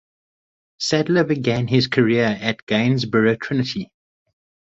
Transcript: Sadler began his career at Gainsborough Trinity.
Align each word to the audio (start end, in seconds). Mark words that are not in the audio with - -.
Sadler 0.79 1.23
began 1.25 1.67
his 1.67 1.85
career 1.85 2.35
at 2.41 2.65
Gainsborough 2.65 3.35
Trinity. 3.35 3.91